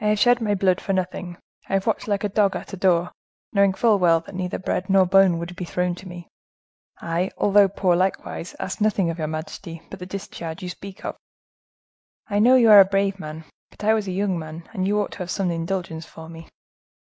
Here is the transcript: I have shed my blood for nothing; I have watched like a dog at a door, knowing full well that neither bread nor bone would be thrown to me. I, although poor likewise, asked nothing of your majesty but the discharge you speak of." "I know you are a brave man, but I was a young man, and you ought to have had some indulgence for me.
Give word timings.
I 0.00 0.06
have 0.06 0.18
shed 0.18 0.40
my 0.40 0.54
blood 0.54 0.80
for 0.80 0.94
nothing; 0.94 1.36
I 1.68 1.74
have 1.74 1.86
watched 1.86 2.08
like 2.08 2.24
a 2.24 2.30
dog 2.30 2.56
at 2.56 2.72
a 2.72 2.76
door, 2.78 3.12
knowing 3.52 3.74
full 3.74 3.98
well 3.98 4.20
that 4.20 4.34
neither 4.34 4.58
bread 4.58 4.88
nor 4.88 5.04
bone 5.04 5.38
would 5.38 5.54
be 5.56 5.66
thrown 5.66 5.94
to 5.96 6.08
me. 6.08 6.26
I, 7.02 7.30
although 7.36 7.68
poor 7.68 7.94
likewise, 7.94 8.56
asked 8.58 8.80
nothing 8.80 9.10
of 9.10 9.18
your 9.18 9.26
majesty 9.26 9.82
but 9.90 9.98
the 9.98 10.06
discharge 10.06 10.62
you 10.62 10.70
speak 10.70 11.04
of." 11.04 11.18
"I 12.28 12.38
know 12.38 12.56
you 12.56 12.70
are 12.70 12.80
a 12.80 12.86
brave 12.86 13.18
man, 13.20 13.44
but 13.68 13.84
I 13.84 13.92
was 13.92 14.08
a 14.08 14.12
young 14.12 14.38
man, 14.38 14.66
and 14.72 14.88
you 14.88 14.98
ought 15.02 15.12
to 15.12 15.18
have 15.18 15.28
had 15.28 15.34
some 15.34 15.50
indulgence 15.50 16.06
for 16.06 16.30
me. 16.30 16.48